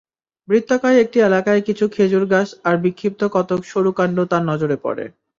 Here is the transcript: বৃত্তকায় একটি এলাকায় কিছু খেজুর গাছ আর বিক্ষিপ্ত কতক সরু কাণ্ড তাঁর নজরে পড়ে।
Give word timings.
বৃত্তকায় 0.47 0.97
একটি 0.99 1.17
এলাকায় 1.19 1.61
কিছু 1.67 1.85
খেজুর 1.87 2.25
গাছ 2.25 2.49
আর 2.63 2.75
বিক্ষিপ্ত 2.77 3.21
কতক 3.33 3.59
সরু 3.65 3.91
কাণ্ড 3.91 4.17
তাঁর 4.31 4.43
নজরে 4.49 4.77
পড়ে। 4.83 5.05